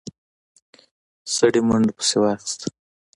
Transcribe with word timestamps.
سړي 1.35 1.61
منډه 1.67 1.93
پسې 1.97 2.15
واخيسته. 2.21 2.67